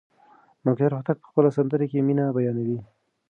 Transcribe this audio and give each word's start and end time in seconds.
ملکیار 0.63 0.91
هوتک 0.97 1.17
په 1.23 1.27
خپله 1.29 1.49
سندره 1.57 1.85
کې 1.89 2.05
مینه 2.07 2.25
بیانوي. 2.35 2.79